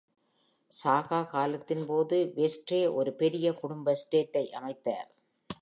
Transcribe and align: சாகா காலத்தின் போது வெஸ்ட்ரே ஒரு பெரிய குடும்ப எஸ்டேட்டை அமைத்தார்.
சாகா 0.71 1.19
காலத்தின் 1.23 1.85
போது 1.85 2.17
வெஸ்ட்ரே 2.35 2.93
ஒரு 2.93 3.13
பெரிய 3.13 3.53
குடும்ப 3.53 3.93
எஸ்டேட்டை 3.93 4.43
அமைத்தார். 4.51 5.09